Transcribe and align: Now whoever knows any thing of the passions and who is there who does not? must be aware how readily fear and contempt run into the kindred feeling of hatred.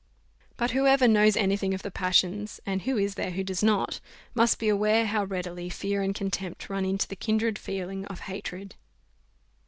Now 0.59 0.67
whoever 0.69 1.07
knows 1.07 1.37
any 1.37 1.55
thing 1.55 1.75
of 1.75 1.83
the 1.83 1.91
passions 1.91 2.59
and 2.65 2.81
who 2.81 2.97
is 2.97 3.13
there 3.13 3.29
who 3.29 3.43
does 3.43 3.61
not? 3.61 3.99
must 4.33 4.57
be 4.57 4.67
aware 4.67 5.05
how 5.05 5.25
readily 5.25 5.69
fear 5.69 6.01
and 6.01 6.15
contempt 6.15 6.71
run 6.71 6.85
into 6.85 7.07
the 7.07 7.15
kindred 7.15 7.59
feeling 7.59 8.05
of 8.07 8.21
hatred. 8.21 8.73